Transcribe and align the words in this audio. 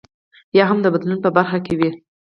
یا 0.57 0.63
هم 0.69 0.77
د 0.81 0.85
بدلون 0.93 1.19
په 1.25 1.29
برخه 1.37 1.57
کې 1.65 1.73
وي. 1.79 1.89